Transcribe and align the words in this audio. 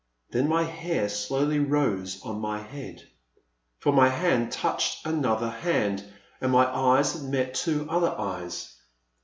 Then 0.31 0.47
my 0.49 0.63
hair 0.63 1.07
slowly 1.09 1.59
rose 1.59 2.23
on 2.25 2.39
my 2.39 2.57
head. 2.57 3.07
For 3.77 3.93
my 3.93 4.09
hand 4.09 4.51
touched 4.51 5.05
another 5.05 5.51
hand, 5.51 6.03
and 6.41 6.51
my 6.51 6.65
eyes 6.65 7.13
had 7.13 7.29
met 7.29 7.53
two 7.53 7.85
other 7.87 8.09
eyes. 8.19 8.77